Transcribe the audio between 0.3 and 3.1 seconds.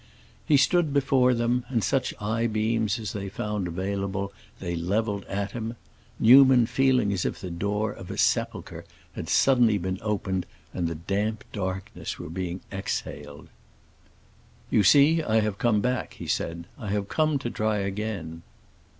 He stood before them, and such eye beams